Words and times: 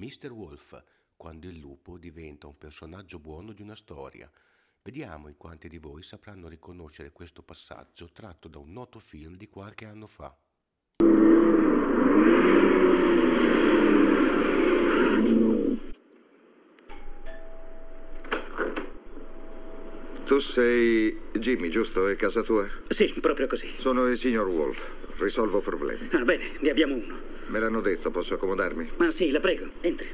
Mr. 0.00 0.30
Wolf, 0.30 0.82
quando 1.14 1.46
il 1.46 1.58
lupo 1.58 1.98
diventa 1.98 2.46
un 2.46 2.56
personaggio 2.56 3.18
buono 3.18 3.52
di 3.52 3.60
una 3.60 3.74
storia. 3.74 4.30
Vediamo 4.82 5.28
in 5.28 5.36
quanti 5.36 5.68
di 5.68 5.76
voi 5.76 6.02
sapranno 6.02 6.48
riconoscere 6.48 7.12
questo 7.12 7.42
passaggio 7.42 8.08
tratto 8.10 8.48
da 8.48 8.56
un 8.56 8.72
noto 8.72 8.98
film 8.98 9.36
di 9.36 9.46
qualche 9.50 9.84
anno 9.84 10.06
fa. 10.06 10.34
Tu 20.24 20.38
sei 20.38 21.20
Jimmy, 21.32 21.68
giusto? 21.68 22.08
È 22.08 22.16
casa 22.16 22.40
tua? 22.40 22.66
Sì, 22.88 23.12
proprio 23.20 23.46
così. 23.46 23.74
Sono 23.76 24.06
il 24.06 24.16
signor 24.16 24.48
Wolf. 24.48 24.99
Risolvo 25.20 25.60
problemi. 25.60 26.08
Ah, 26.12 26.24
bene, 26.24 26.58
ne 26.62 26.70
abbiamo 26.70 26.94
uno. 26.94 27.20
Me 27.48 27.58
l'hanno 27.58 27.82
detto, 27.82 28.10
posso 28.10 28.32
accomodarmi? 28.32 28.92
Ma 28.96 29.10
sì, 29.10 29.28
la 29.28 29.38
prego, 29.38 29.70
entri. 29.82 30.08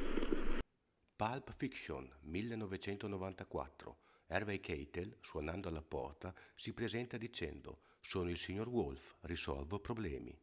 Pulp 1.15 1.55
Fiction, 1.57 2.11
1994. 2.23 3.99
Harvey 4.27 4.59
Keitel, 4.59 5.17
suonando 5.21 5.69
alla 5.69 5.81
porta, 5.81 6.35
si 6.57 6.73
presenta 6.73 7.17
dicendo 7.19 7.83
«Sono 8.01 8.31
il 8.31 8.37
signor 8.37 8.67
Wolf, 8.67 9.15
risolvo 9.21 9.79
problemi». 9.79 10.37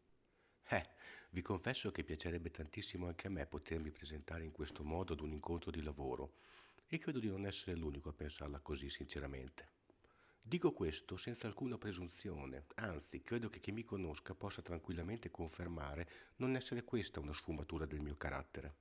Eh, 0.69 0.87
vi 1.31 1.41
confesso 1.41 1.91
che 1.91 2.05
piacerebbe 2.05 2.49
tantissimo 2.49 3.07
anche 3.07 3.27
a 3.27 3.31
me 3.31 3.45
potermi 3.45 3.91
presentare 3.91 4.45
in 4.45 4.53
questo 4.53 4.85
modo 4.85 5.11
ad 5.11 5.19
un 5.19 5.33
incontro 5.33 5.71
di 5.71 5.83
lavoro 5.83 6.35
e 6.87 6.97
credo 6.99 7.19
di 7.19 7.27
non 7.27 7.45
essere 7.45 7.75
l'unico 7.75 8.07
a 8.07 8.13
pensarla 8.13 8.61
così 8.61 8.89
sinceramente. 8.89 9.67
Dico 10.45 10.73
questo 10.73 11.15
senza 11.15 11.47
alcuna 11.47 11.77
presunzione, 11.77 12.65
anzi 12.75 13.21
credo 13.21 13.49
che 13.49 13.61
chi 13.61 13.71
mi 13.71 13.85
conosca 13.85 14.35
possa 14.35 14.61
tranquillamente 14.61 15.31
confermare 15.31 16.09
non 16.37 16.55
essere 16.55 16.83
questa 16.83 17.21
una 17.21 17.31
sfumatura 17.31 17.85
del 17.85 18.01
mio 18.01 18.15
carattere. 18.15 18.75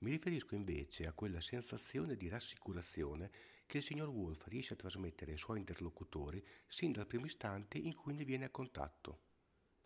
Mi 0.00 0.10
riferisco 0.10 0.54
invece 0.54 1.06
a 1.06 1.14
quella 1.14 1.40
sensazione 1.40 2.16
di 2.16 2.28
rassicurazione 2.28 3.30
che 3.64 3.78
il 3.78 3.82
signor 3.82 4.08
Wolf 4.08 4.46
riesce 4.48 4.74
a 4.74 4.76
trasmettere 4.76 5.32
ai 5.32 5.38
suoi 5.38 5.58
interlocutori 5.58 6.44
sin 6.66 6.92
dal 6.92 7.06
primo 7.06 7.24
istante 7.24 7.78
in 7.78 7.94
cui 7.94 8.12
ne 8.12 8.24
viene 8.24 8.44
a 8.44 8.50
contatto. 8.50 9.20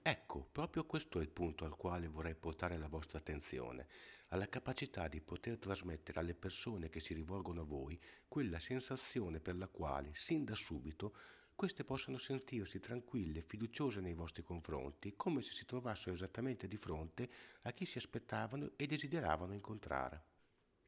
Ecco, 0.03 0.49
proprio 0.51 0.85
questo 0.85 1.21
è 1.21 1.23
il 1.23 1.31
punto 1.31 1.65
al 1.65 1.77
quale 1.77 2.09
vorrei 2.09 2.35
portare 2.35 2.77
la 2.77 2.89
vostra 2.89 3.19
attenzione, 3.19 3.87
alla 4.29 4.49
capacità 4.49 5.09
di 5.09 5.21
poter 5.21 5.59
trasmettere 5.59 6.21
alle 6.21 6.35
persone 6.35 6.89
che 6.89 7.01
si 7.01 7.15
rivolgono 7.15 7.61
a 7.61 7.65
voi 7.65 8.01
quella 8.27 8.59
sensazione 8.59 9.41
per 9.41 9.57
la 9.57 9.69
quale, 9.69 10.11
sin 10.15 10.45
da 10.45 10.55
subito, 10.55 11.15
queste 11.55 11.85
possano 11.85 12.19
sentirsi 12.19 12.81
tranquille 12.81 13.39
e 13.39 13.43
fiduciose 13.43 14.01
nei 14.01 14.15
vostri 14.15 14.43
confronti, 14.43 15.15
come 15.17 15.41
se 15.41 15.53
si 15.53 15.65
trovassero 15.65 16.15
esattamente 16.15 16.69
di 16.69 16.77
fronte 16.77 17.31
a 17.63 17.73
chi 17.73 17.87
si 17.87 17.99
aspettavano 17.99 18.73
e 18.77 18.87
desideravano 18.87 19.55
incontrare. 19.55 20.25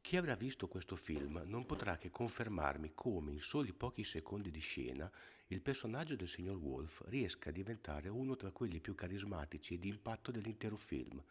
Chi 0.01 0.15
avrà 0.15 0.35
visto 0.35 0.67
questo 0.67 0.95
film 0.95 1.41
non 1.45 1.65
potrà 1.65 1.97
che 1.97 2.09
confermarmi 2.09 2.93
come 2.93 3.31
in 3.31 3.41
soli 3.41 3.73
pochi 3.73 4.03
secondi 4.03 4.49
di 4.49 4.59
scena 4.59 5.11
il 5.47 5.61
personaggio 5.61 6.15
del 6.15 6.27
signor 6.27 6.57
Wolf 6.57 7.03
riesca 7.07 7.49
a 7.49 7.53
diventare 7.53 8.07
uno 8.07 8.35
tra 8.35 8.51
quelli 8.51 8.79
più 8.79 8.95
carismatici 8.95 9.73
e 9.73 9.79
di 9.79 9.89
impatto 9.89 10.31
dell'intero 10.31 10.77
film, 10.77 11.21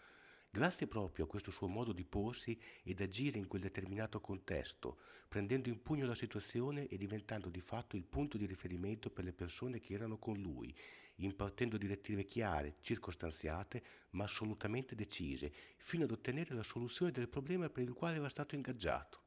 Grazie 0.50 0.86
proprio 0.86 1.26
a 1.26 1.28
questo 1.28 1.50
suo 1.50 1.68
modo 1.68 1.92
di 1.92 2.06
porsi 2.06 2.58
ed 2.82 3.02
agire 3.02 3.38
in 3.38 3.46
quel 3.46 3.60
determinato 3.60 4.18
contesto, 4.18 4.98
prendendo 5.28 5.68
in 5.68 5.82
pugno 5.82 6.06
la 6.06 6.14
situazione 6.14 6.88
e 6.88 6.96
diventando 6.96 7.50
di 7.50 7.60
fatto 7.60 7.96
il 7.96 8.04
punto 8.06 8.38
di 8.38 8.46
riferimento 8.46 9.10
per 9.10 9.24
le 9.24 9.34
persone 9.34 9.78
che 9.78 9.92
erano 9.92 10.16
con 10.16 10.38
lui, 10.38 10.74
impartendo 11.16 11.76
direttive 11.76 12.24
chiare, 12.24 12.76
circostanziate, 12.80 13.82
ma 14.10 14.24
assolutamente 14.24 14.94
decise, 14.94 15.52
fino 15.76 16.04
ad 16.04 16.12
ottenere 16.12 16.54
la 16.54 16.62
soluzione 16.62 17.12
del 17.12 17.28
problema 17.28 17.68
per 17.68 17.82
il 17.82 17.92
quale 17.92 18.16
era 18.16 18.30
stato 18.30 18.54
ingaggiato. 18.54 19.24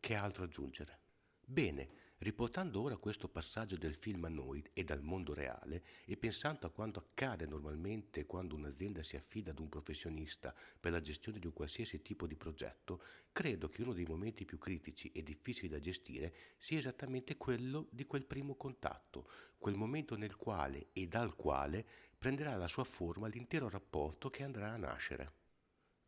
Che 0.00 0.14
altro 0.16 0.42
aggiungere? 0.42 0.98
Bene, 1.46 1.88
Riportando 2.18 2.80
ora 2.80 2.96
questo 2.96 3.28
passaggio 3.28 3.76
del 3.76 3.94
film 3.94 4.24
a 4.24 4.28
noi 4.28 4.64
e 4.72 4.84
dal 4.84 5.02
mondo 5.02 5.34
reale 5.34 5.82
e 6.06 6.16
pensando 6.16 6.66
a 6.66 6.70
quanto 6.70 7.00
accade 7.00 7.44
normalmente 7.44 8.24
quando 8.24 8.54
un'azienda 8.54 9.02
si 9.02 9.16
affida 9.16 9.50
ad 9.50 9.58
un 9.58 9.68
professionista 9.68 10.54
per 10.78 10.92
la 10.92 11.00
gestione 11.00 11.38
di 11.38 11.46
un 11.46 11.52
qualsiasi 11.52 12.00
tipo 12.02 12.26
di 12.26 12.36
progetto, 12.36 13.02
credo 13.32 13.68
che 13.68 13.82
uno 13.82 13.92
dei 13.92 14.06
momenti 14.06 14.44
più 14.44 14.58
critici 14.58 15.10
e 15.12 15.22
difficili 15.22 15.68
da 15.68 15.80
gestire 15.80 16.34
sia 16.56 16.78
esattamente 16.78 17.36
quello 17.36 17.88
di 17.90 18.06
quel 18.06 18.24
primo 18.24 18.54
contatto, 18.54 19.28
quel 19.58 19.74
momento 19.74 20.16
nel 20.16 20.36
quale 20.36 20.88
e 20.92 21.08
dal 21.08 21.34
quale 21.34 21.84
prenderà 22.16 22.56
la 22.56 22.68
sua 22.68 22.84
forma 22.84 23.26
l'intero 23.26 23.68
rapporto 23.68 24.30
che 24.30 24.44
andrà 24.44 24.72
a 24.72 24.76
nascere. 24.76 25.42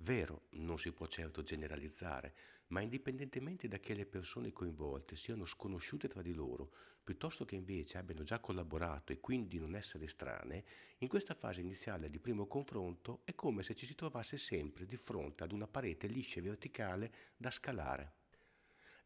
Vero, 0.01 0.47
non 0.51 0.79
si 0.79 0.93
può 0.93 1.07
certo 1.07 1.43
generalizzare, 1.43 2.35
ma 2.69 2.81
indipendentemente 2.81 3.69
da 3.69 3.79
che 3.79 3.95
le 3.95 4.07
persone 4.07 4.53
coinvolte 4.53 5.15
siano 5.17 5.45
sconosciute 5.45 6.09
tra 6.09 6.23
di 6.23 6.33
loro, 6.33 6.73
piuttosto 7.05 7.45
che 7.45 7.55
invece 7.55 7.99
abbiano 7.99 8.23
già 8.23 8.41
collaborato 8.41 9.13
e 9.13 9.21
quindi 9.21 9.59
non 9.59 9.77
essere 9.77 10.09
strane, 10.09 10.65
in 10.99 11.09
questa 11.09 11.35
fase 11.35 11.61
iniziale 11.61 12.11
di 12.11 12.19
primo 12.19 12.47
confronto 12.47 13.21
è 13.25 13.35
come 13.35 13.63
se 13.63 13.75
ci 13.75 13.87
si 13.87 13.95
trovasse 13.95 14.37
sempre 14.37 14.87
di 14.87 14.97
fronte 14.97 15.45
ad 15.45 15.53
una 15.53 15.69
parete 15.69 16.07
liscia 16.09 16.41
e 16.41 16.43
verticale 16.43 17.13
da 17.37 17.51
scalare. 17.51 18.16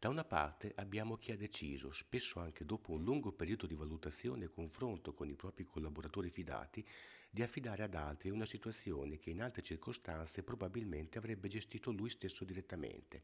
Da 0.01 0.09
una 0.09 0.25
parte 0.25 0.73
abbiamo 0.77 1.19
chi 1.19 1.31
ha 1.31 1.37
deciso, 1.37 1.93
spesso 1.93 2.41
anche 2.41 2.65
dopo 2.65 2.93
un 2.93 3.05
lungo 3.05 3.33
periodo 3.33 3.67
di 3.67 3.75
valutazione 3.75 4.47
e 4.47 4.51
confronto 4.51 5.13
con 5.13 5.29
i 5.29 5.35
propri 5.35 5.67
collaboratori 5.67 6.31
fidati, 6.31 6.83
di 7.29 7.43
affidare 7.43 7.83
ad 7.83 7.95
altri 7.95 8.31
una 8.31 8.47
situazione 8.47 9.19
che 9.19 9.29
in 9.29 9.43
altre 9.43 9.61
circostanze 9.61 10.43
probabilmente 10.43 11.19
avrebbe 11.19 11.49
gestito 11.49 11.93
lui 11.93 12.09
stesso 12.09 12.47
direttamente, 12.47 13.21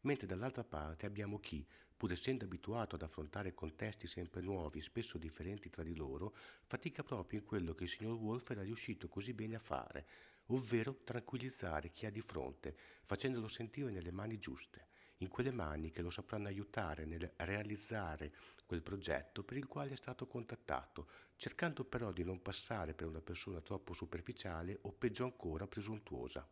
mentre 0.00 0.26
dall'altra 0.26 0.64
parte 0.64 1.06
abbiamo 1.06 1.38
chi, 1.38 1.64
pur 1.96 2.10
essendo 2.10 2.44
abituato 2.44 2.96
ad 2.96 3.02
affrontare 3.02 3.54
contesti 3.54 4.08
sempre 4.08 4.40
nuovi, 4.40 4.80
spesso 4.80 5.18
differenti 5.18 5.70
tra 5.70 5.84
di 5.84 5.94
loro, 5.94 6.34
fatica 6.64 7.04
proprio 7.04 7.38
in 7.38 7.46
quello 7.46 7.72
che 7.72 7.84
il 7.84 7.90
signor 7.90 8.16
Wolf 8.16 8.50
era 8.50 8.64
riuscito 8.64 9.06
così 9.06 9.32
bene 9.32 9.54
a 9.54 9.60
fare, 9.60 10.04
ovvero 10.46 11.04
tranquillizzare 11.04 11.92
chi 11.92 12.04
ha 12.04 12.10
di 12.10 12.20
fronte, 12.20 12.76
facendolo 13.04 13.46
sentire 13.46 13.92
nelle 13.92 14.10
mani 14.10 14.38
giuste 14.38 14.88
in 15.18 15.28
quelle 15.28 15.50
mani 15.50 15.90
che 15.90 16.02
lo 16.02 16.10
sapranno 16.10 16.48
aiutare 16.48 17.04
nel 17.04 17.32
realizzare 17.36 18.32
quel 18.66 18.82
progetto 18.82 19.44
per 19.44 19.56
il 19.56 19.66
quale 19.66 19.92
è 19.92 19.96
stato 19.96 20.26
contattato, 20.26 21.08
cercando 21.36 21.84
però 21.84 22.12
di 22.12 22.24
non 22.24 22.42
passare 22.42 22.94
per 22.94 23.06
una 23.06 23.22
persona 23.22 23.60
troppo 23.60 23.92
superficiale 23.92 24.78
o 24.82 24.92
peggio 24.92 25.24
ancora 25.24 25.66
presuntuosa. 25.66 26.46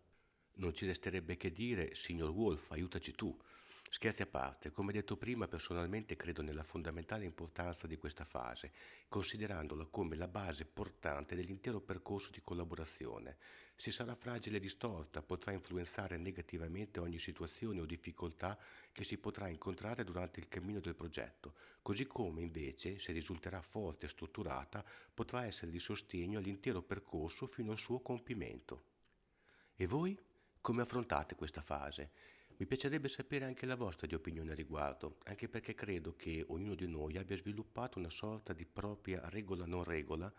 Non 0.57 0.73
ci 0.73 0.87
resterebbe 0.87 1.37
che 1.37 1.51
dire, 1.51 1.95
signor 1.95 2.31
Wolf, 2.31 2.71
aiutaci 2.71 3.13
tu. 3.13 3.37
Scherzi 3.95 4.23
a 4.23 4.27
parte, 4.27 4.73
come 4.73 4.91
detto 4.91 5.17
prima, 5.17 5.47
personalmente 5.47 6.17
credo 6.17 6.43
nella 6.43 6.65
fondamentale 6.65 7.25
importanza 7.25 7.87
di 7.87 7.97
questa 7.97 8.25
fase, 8.25 8.73
considerandola 9.07 9.85
come 9.85 10.17
la 10.17 10.27
base 10.27 10.65
portante 10.65 11.37
dell'intero 11.37 11.81
percorso 11.81 12.33
di 12.33 12.41
collaborazione. 12.43 13.37
Se 13.77 13.93
sarà 13.93 14.17
fragile 14.17 14.57
e 14.57 14.61
distorta, 14.61 15.23
potrà 15.23 15.53
influenzare 15.53 16.17
negativamente 16.17 16.99
ogni 16.99 17.21
situazione 17.21 17.81
o 17.81 17.87
difficoltà 17.87 18.59
che 18.91 19.05
si 19.05 19.17
potrà 19.17 19.47
incontrare 19.47 20.03
durante 20.03 20.41
il 20.41 20.49
cammino 20.49 20.81
del 20.81 20.97
progetto, 20.97 21.55
così 21.81 22.09
come 22.09 22.43
invece, 22.43 22.99
se 22.99 23.13
risulterà 23.13 23.61
forte 23.61 24.07
e 24.07 24.09
strutturata, 24.09 24.85
potrà 25.15 25.45
essere 25.45 25.71
di 25.71 25.79
sostegno 25.79 26.41
all'intero 26.41 26.83
percorso 26.83 27.47
fino 27.47 27.71
al 27.71 27.79
suo 27.79 28.01
compimento. 28.01 28.87
E 29.77 29.87
voi? 29.87 30.21
Come 30.61 30.83
affrontate 30.83 31.37
questa 31.37 31.61
fase? 31.61 32.11
Mi 32.57 32.67
piacerebbe 32.67 33.09
sapere 33.09 33.47
anche 33.47 33.67
la 33.67 33.75
vostra 33.75 34.07
di 34.07 34.15
opinione 34.15 34.53
a 34.53 34.55
riguardo, 34.55 35.17
anche 35.25 35.49
perché 35.49 35.75
credo 35.75 36.15
che 36.15 36.45
ognuno 36.51 36.77
di 36.77 36.87
noi 36.87 37.17
abbia 37.17 37.37
sviluppato 37.37 37.99
una 37.99 38.11
sorta 38.11 38.53
di 38.53 38.65
propria 38.65 39.29
regola 39.29 39.67
non 39.67 39.83
regola 39.83 40.33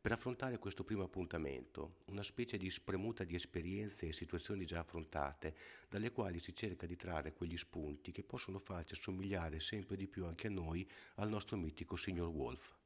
per 0.00 0.10
affrontare 0.10 0.58
questo 0.58 0.82
primo 0.82 1.04
appuntamento, 1.04 1.98
una 2.06 2.24
specie 2.24 2.56
di 2.56 2.68
spremuta 2.70 3.22
di 3.22 3.36
esperienze 3.36 4.08
e 4.08 4.12
situazioni 4.12 4.64
già 4.66 4.80
affrontate, 4.80 5.54
dalle 5.88 6.10
quali 6.10 6.40
si 6.40 6.52
cerca 6.52 6.86
di 6.86 6.96
trarre 6.96 7.34
quegli 7.34 7.56
spunti 7.56 8.10
che 8.10 8.24
possono 8.24 8.58
farci 8.58 8.94
assomigliare 8.94 9.60
sempre 9.60 9.94
di 9.94 10.08
più 10.08 10.24
anche 10.24 10.48
a 10.48 10.50
noi 10.50 10.84
al 11.16 11.28
nostro 11.28 11.56
mitico 11.56 11.94
signor 11.94 12.30
Wolf. 12.30 12.79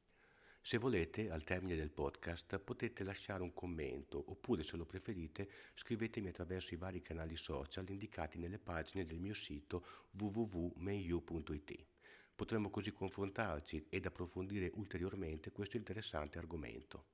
Se 0.67 0.79
volete, 0.79 1.29
al 1.29 1.43
termine 1.43 1.75
del 1.75 1.91
podcast, 1.91 2.57
potete 2.57 3.03
lasciare 3.03 3.43
un 3.43 3.53
commento 3.53 4.31
oppure, 4.31 4.63
se 4.63 4.77
lo 4.77 4.83
preferite, 4.83 5.47
scrivetemi 5.75 6.29
attraverso 6.29 6.73
i 6.73 6.77
vari 6.77 7.03
canali 7.03 7.35
social 7.35 7.87
indicati 7.87 8.39
nelle 8.39 8.57
pagine 8.57 9.05
del 9.05 9.19
mio 9.19 9.35
sito 9.35 9.85
www.menu.it. 10.19 11.85
Potremmo 12.33 12.71
così 12.71 12.91
confrontarci 12.91 13.85
ed 13.89 14.07
approfondire 14.07 14.71
ulteriormente 14.73 15.51
questo 15.51 15.77
interessante 15.77 16.39
argomento. 16.39 17.05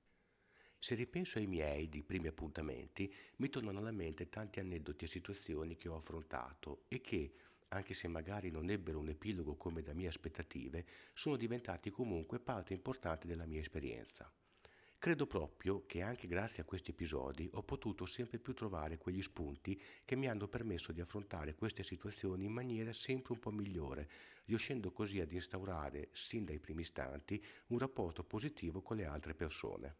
Se 0.77 0.95
ripenso 0.95 1.38
ai 1.38 1.45
miei 1.45 1.89
di 1.89 2.03
primi 2.03 2.27
appuntamenti, 2.27 3.13
mi 3.36 3.50
tornano 3.50 3.80
alla 3.80 3.92
mente 3.92 4.30
tanti 4.30 4.62
aneddoti 4.62 5.03
e 5.03 5.09
situazioni 5.09 5.75
che 5.75 5.89
ho 5.89 5.98
affrontato 5.98 6.86
e 6.88 7.01
che, 7.01 7.33
anche 7.73 7.94
se 7.94 8.07
magari 8.07 8.50
non 8.50 8.69
ebbero 8.69 9.00
un 9.00 9.09
epilogo 9.09 9.56
come 9.56 9.81
da 9.81 9.94
mie 9.94 10.07
aspettative, 10.07 10.85
sono 11.13 11.38
diventati 11.38 11.89
comunque 11.89 12.39
parte 12.39 12.73
importante 12.73 13.27
della 13.27 13.45
mia 13.45 13.59
esperienza. 13.59 14.31
Credo 15.01 15.25
proprio 15.25 15.83
che 15.88 16.03
anche 16.03 16.27
grazie 16.27 16.62
a 16.62 16.65
questi 16.65 16.91
episodi 16.91 17.50
ho 17.53 17.63
potuto 17.63 18.06
sempre 18.06 18.38
più 18.38 18.53
trovare 18.53 18.97
quegli 18.97 19.23
spunti 19.23 19.81
che 20.06 20.15
mi 20.15 20.27
hanno 20.27 20.47
permesso 20.47 20.91
di 20.91 21.01
affrontare 21.01 21.56
queste 21.56 21.81
situazioni 21.81 22.45
in 22.45 22.51
maniera 22.51 22.94
sempre 22.94 23.33
un 23.33 23.39
po' 23.39 23.51
migliore, 23.51 24.07
riuscendo 24.45 24.91
così 24.91 25.19
ad 25.19 25.31
instaurare, 25.31 26.09
sin 26.12 26.45
dai 26.45 26.59
primi 26.59 26.81
istanti, 26.81 27.44
un 27.67 27.79
rapporto 27.79 28.24
positivo 28.24 28.81
con 28.81 28.97
le 28.97 29.06
altre 29.06 29.33
persone. 29.33 29.95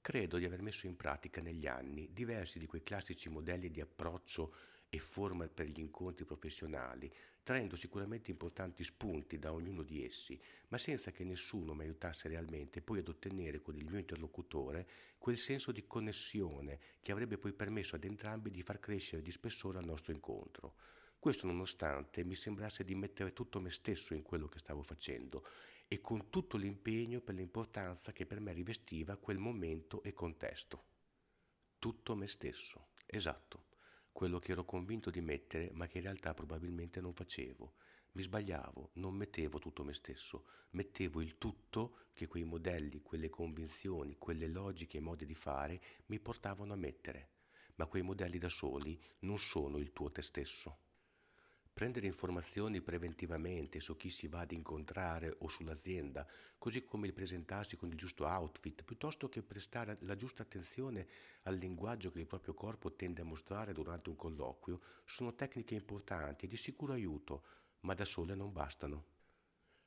Credo 0.00 0.38
di 0.38 0.44
aver 0.44 0.62
messo 0.62 0.86
in 0.86 0.96
pratica 0.96 1.42
negli 1.42 1.66
anni 1.66 2.08
diversi 2.12 2.58
di 2.58 2.66
quei 2.66 2.82
classici 2.82 3.28
modelli 3.28 3.70
di 3.70 3.80
approccio 3.80 4.54
e 4.90 4.98
forma 4.98 5.48
per 5.48 5.66
gli 5.66 5.78
incontri 5.78 6.24
professionali, 6.24 7.10
traendo 7.42 7.76
sicuramente 7.76 8.30
importanti 8.30 8.84
spunti 8.84 9.38
da 9.38 9.52
ognuno 9.52 9.82
di 9.82 10.04
essi, 10.04 10.38
ma 10.68 10.78
senza 10.78 11.12
che 11.12 11.24
nessuno 11.24 11.74
mi 11.74 11.84
aiutasse 11.84 12.28
realmente 12.28 12.82
poi 12.82 12.98
ad 12.98 13.08
ottenere 13.08 13.62
con 13.62 13.76
il 13.76 13.86
mio 13.88 13.98
interlocutore 13.98 14.86
quel 15.16 15.36
senso 15.36 15.72
di 15.72 15.86
connessione 15.86 16.78
che 17.00 17.12
avrebbe 17.12 17.38
poi 17.38 17.52
permesso 17.52 17.94
ad 17.94 18.04
entrambi 18.04 18.50
di 18.50 18.62
far 18.62 18.80
crescere 18.80 19.22
di 19.22 19.30
spessore 19.30 19.78
al 19.78 19.86
nostro 19.86 20.12
incontro. 20.12 20.74
Questo 21.18 21.46
nonostante 21.46 22.24
mi 22.24 22.34
sembrasse 22.34 22.82
di 22.82 22.94
mettere 22.94 23.32
tutto 23.32 23.60
me 23.60 23.70
stesso 23.70 24.14
in 24.14 24.22
quello 24.22 24.48
che 24.48 24.58
stavo 24.58 24.82
facendo 24.82 25.46
e 25.86 26.00
con 26.00 26.30
tutto 26.30 26.56
l'impegno 26.56 27.20
per 27.20 27.34
l'importanza 27.34 28.12
che 28.12 28.26
per 28.26 28.40
me 28.40 28.52
rivestiva 28.52 29.16
quel 29.16 29.38
momento 29.38 30.02
e 30.02 30.12
contesto. 30.12 30.84
Tutto 31.78 32.14
me 32.16 32.26
stesso, 32.26 32.88
esatto, 33.06 33.69
quello 34.12 34.38
che 34.38 34.52
ero 34.52 34.64
convinto 34.64 35.10
di 35.10 35.20
mettere 35.20 35.70
ma 35.72 35.86
che 35.86 35.98
in 35.98 36.04
realtà 36.04 36.34
probabilmente 36.34 37.00
non 37.00 37.14
facevo. 37.14 37.74
Mi 38.12 38.22
sbagliavo, 38.22 38.90
non 38.94 39.14
mettevo 39.14 39.58
tutto 39.58 39.84
me 39.84 39.92
stesso, 39.92 40.46
mettevo 40.70 41.20
il 41.20 41.38
tutto 41.38 42.08
che 42.12 42.26
quei 42.26 42.44
modelli, 42.44 43.02
quelle 43.02 43.28
convinzioni, 43.28 44.16
quelle 44.18 44.48
logiche 44.48 44.98
e 44.98 45.00
modi 45.00 45.26
di 45.26 45.34
fare 45.34 45.80
mi 46.06 46.18
portavano 46.18 46.72
a 46.72 46.76
mettere. 46.76 47.30
Ma 47.76 47.86
quei 47.86 48.02
modelli 48.02 48.38
da 48.38 48.48
soli 48.48 49.00
non 49.20 49.38
sono 49.38 49.78
il 49.78 49.92
tuo 49.92 50.10
te 50.10 50.22
stesso. 50.22 50.89
Prendere 51.80 52.06
informazioni 52.06 52.82
preventivamente 52.82 53.80
su 53.80 53.96
chi 53.96 54.10
si 54.10 54.28
va 54.28 54.40
ad 54.40 54.52
incontrare 54.52 55.34
o 55.38 55.48
sull'azienda, 55.48 56.28
così 56.58 56.84
come 56.84 57.06
il 57.06 57.14
presentarsi 57.14 57.78
con 57.78 57.88
il 57.88 57.96
giusto 57.96 58.26
outfit, 58.26 58.84
piuttosto 58.84 59.30
che 59.30 59.40
prestare 59.40 59.96
la 60.00 60.14
giusta 60.14 60.42
attenzione 60.42 61.06
al 61.44 61.54
linguaggio 61.54 62.10
che 62.10 62.20
il 62.20 62.26
proprio 62.26 62.52
corpo 62.52 62.92
tende 62.92 63.22
a 63.22 63.24
mostrare 63.24 63.72
durante 63.72 64.10
un 64.10 64.16
colloquio, 64.16 64.82
sono 65.06 65.34
tecniche 65.34 65.74
importanti 65.74 66.44
e 66.44 66.48
di 66.48 66.58
sicuro 66.58 66.92
aiuto, 66.92 67.44
ma 67.80 67.94
da 67.94 68.04
sole 68.04 68.34
non 68.34 68.52
bastano. 68.52 69.04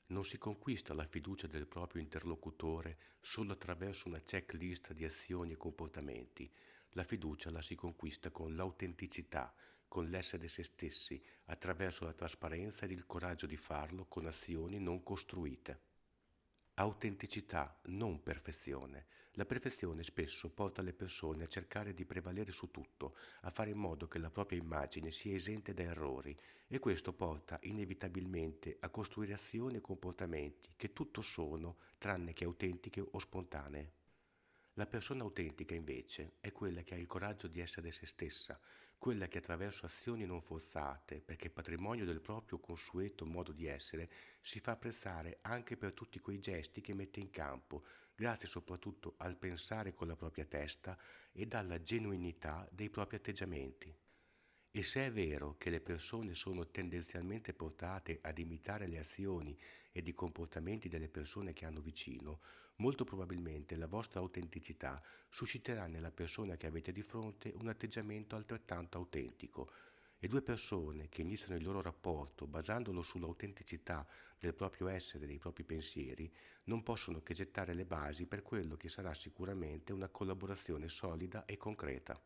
Non 0.07 0.25
si 0.25 0.39
conquista 0.39 0.95
la 0.95 1.05
fiducia 1.05 1.45
del 1.45 1.67
proprio 1.67 2.01
interlocutore 2.01 2.97
solo 3.19 3.53
attraverso 3.53 4.07
una 4.07 4.19
checklist 4.19 4.93
di 4.93 5.05
azioni 5.05 5.51
e 5.51 5.57
comportamenti. 5.57 6.51
La 6.93 7.03
fiducia 7.03 7.51
la 7.51 7.61
si 7.61 7.75
conquista 7.75 8.31
con 8.31 8.55
l'autenticità, 8.55 9.53
con 9.93 10.09
l'essere 10.09 10.47
se 10.47 10.63
stessi, 10.63 11.23
attraverso 11.45 12.03
la 12.03 12.13
trasparenza 12.13 12.85
ed 12.85 12.89
il 12.89 13.05
coraggio 13.05 13.45
di 13.45 13.55
farlo 13.55 14.05
con 14.07 14.25
azioni 14.25 14.79
non 14.79 15.03
costruite. 15.03 15.79
Autenticità, 16.73 17.79
non 17.89 18.23
perfezione. 18.23 19.05
La 19.33 19.45
perfezione 19.45 20.01
spesso 20.01 20.49
porta 20.49 20.81
le 20.81 20.93
persone 20.93 21.43
a 21.43 21.47
cercare 21.47 21.93
di 21.93 22.05
prevalere 22.05 22.51
su 22.51 22.71
tutto, 22.71 23.15
a 23.41 23.51
fare 23.51 23.69
in 23.69 23.77
modo 23.77 24.07
che 24.07 24.17
la 24.17 24.31
propria 24.31 24.57
immagine 24.57 25.11
sia 25.11 25.35
esente 25.35 25.75
da 25.75 25.83
errori 25.83 26.35
e 26.67 26.79
questo 26.79 27.13
porta 27.13 27.59
inevitabilmente 27.61 28.77
a 28.79 28.89
costruire 28.89 29.33
azioni 29.33 29.75
e 29.75 29.81
comportamenti 29.81 30.73
che 30.75 30.91
tutto 30.91 31.21
sono 31.21 31.77
tranne 31.99 32.33
che 32.33 32.45
autentiche 32.45 32.99
o 32.99 33.19
spontanee. 33.19 34.02
La 34.75 34.87
persona 34.87 35.21
autentica 35.21 35.75
invece 35.75 36.37
è 36.39 36.51
quella 36.51 36.81
che 36.81 36.95
ha 36.95 36.97
il 36.97 37.05
coraggio 37.05 37.47
di 37.47 37.59
essere 37.59 37.91
se 37.91 38.07
stessa, 38.07 38.59
quella 38.97 39.27
che 39.27 39.37
attraverso 39.37 39.85
azioni 39.85 40.25
non 40.25 40.41
forzate, 40.41 41.21
perché 41.21 41.51
patrimonio 41.51 42.05
del 42.05 42.21
proprio 42.21 42.59
consueto 42.59 43.23
modo 43.23 43.51
di 43.51 43.67
essere, 43.67 44.09
si 44.41 44.59
fa 44.59 44.71
apprezzare 44.71 45.37
anche 45.41 45.77
per 45.77 45.93
tutti 45.93 46.17
quei 46.19 46.39
gesti 46.39 46.81
che 46.81 46.95
mette 46.95 47.19
in 47.19 47.29
campo, 47.29 47.85
grazie 48.15 48.47
soprattutto 48.47 49.13
al 49.17 49.37
pensare 49.37 49.93
con 49.93 50.07
la 50.07 50.15
propria 50.15 50.45
testa 50.45 50.97
e 51.31 51.47
alla 51.51 51.79
genuinità 51.79 52.67
dei 52.71 52.89
propri 52.89 53.17
atteggiamenti. 53.17 53.95
E 54.75 54.81
se 54.81 55.05
è 55.05 55.11
vero 55.11 55.53
che 55.59 55.69
le 55.69 55.81
persone 55.81 56.33
sono 56.33 56.65
tendenzialmente 56.71 57.53
portate 57.53 58.17
ad 58.23 58.39
imitare 58.39 58.87
le 58.87 58.97
azioni 58.97 59.55
ed 59.91 60.07
i 60.07 60.15
comportamenti 60.15 60.89
delle 60.89 61.09
persone 61.09 61.53
che 61.53 61.65
hanno 61.65 61.79
vicino, 61.79 62.39
molto 62.77 63.03
probabilmente 63.03 63.75
la 63.75 63.85
vostra 63.85 64.19
autenticità 64.19 64.99
susciterà 65.29 65.85
nella 65.85 66.09
persona 66.09 66.55
che 66.55 66.65
avete 66.65 66.91
di 66.91 67.03
fronte 67.03 67.53
un 67.55 67.67
atteggiamento 67.67 68.35
altrettanto 68.35 68.97
autentico. 68.97 69.71
E 70.17 70.27
due 70.27 70.41
persone 70.41 71.07
che 71.07 71.21
iniziano 71.21 71.55
il 71.55 71.63
loro 71.63 71.83
rapporto 71.83 72.47
basandolo 72.47 73.03
sull'autenticità 73.03 74.03
del 74.39 74.55
proprio 74.55 74.87
essere 74.87 75.25
e 75.25 75.27
dei 75.27 75.37
propri 75.37 75.65
pensieri 75.65 76.33
non 76.63 76.81
possono 76.81 77.21
che 77.21 77.35
gettare 77.35 77.75
le 77.75 77.85
basi 77.85 78.25
per 78.25 78.41
quello 78.41 78.75
che 78.75 78.89
sarà 78.89 79.13
sicuramente 79.13 79.93
una 79.93 80.09
collaborazione 80.09 80.89
solida 80.89 81.45
e 81.45 81.57
concreta. 81.57 82.19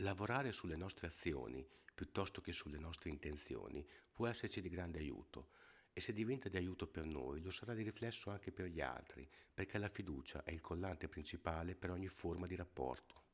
Lavorare 0.00 0.52
sulle 0.52 0.76
nostre 0.76 1.08
azioni 1.08 1.66
piuttosto 1.92 2.40
che 2.40 2.52
sulle 2.52 2.78
nostre 2.78 3.10
intenzioni 3.10 3.84
può 4.12 4.28
esserci 4.28 4.60
di 4.60 4.68
grande 4.68 5.00
aiuto 5.00 5.48
e 5.92 6.00
se 6.00 6.12
diventa 6.12 6.48
di 6.48 6.56
aiuto 6.56 6.86
per 6.86 7.04
noi 7.04 7.40
lo 7.40 7.50
sarà 7.50 7.74
di 7.74 7.82
riflesso 7.82 8.30
anche 8.30 8.52
per 8.52 8.66
gli 8.66 8.80
altri, 8.80 9.28
perché 9.52 9.76
la 9.76 9.88
fiducia 9.88 10.44
è 10.44 10.52
il 10.52 10.60
collante 10.60 11.08
principale 11.08 11.74
per 11.74 11.90
ogni 11.90 12.06
forma 12.06 12.46
di 12.46 12.54
rapporto. 12.54 13.24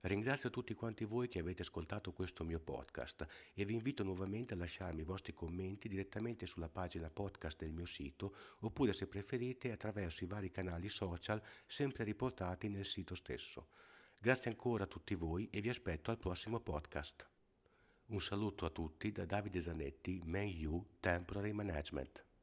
Ringrazio 0.00 0.50
tutti 0.50 0.74
quanti 0.74 1.06
voi 1.06 1.26
che 1.26 1.38
avete 1.38 1.62
ascoltato 1.62 2.12
questo 2.12 2.44
mio 2.44 2.60
podcast 2.60 3.26
e 3.54 3.64
vi 3.64 3.72
invito 3.72 4.02
nuovamente 4.02 4.52
a 4.52 4.58
lasciarmi 4.58 5.00
i 5.00 5.04
vostri 5.04 5.32
commenti 5.32 5.88
direttamente 5.88 6.44
sulla 6.44 6.68
pagina 6.68 7.08
podcast 7.08 7.60
del 7.60 7.72
mio 7.72 7.86
sito 7.86 8.36
oppure 8.58 8.92
se 8.92 9.06
preferite 9.06 9.72
attraverso 9.72 10.22
i 10.22 10.26
vari 10.26 10.50
canali 10.50 10.90
social 10.90 11.42
sempre 11.64 12.04
riportati 12.04 12.68
nel 12.68 12.84
sito 12.84 13.14
stesso. 13.14 13.70
Grazie 14.20 14.50
ancora 14.50 14.82
a 14.82 14.88
tutti 14.88 15.14
voi 15.14 15.48
e 15.48 15.60
vi 15.60 15.68
aspetto 15.68 16.10
al 16.10 16.18
prossimo 16.18 16.58
podcast. 16.58 17.28
Un 18.06 18.20
saluto 18.20 18.66
a 18.66 18.70
tutti 18.70 19.12
da 19.12 19.24
Davide 19.24 19.60
Zanetti, 19.60 20.20
Man 20.24 20.52
U 20.66 20.84
Temporary 20.98 21.52
Management. 21.52 22.27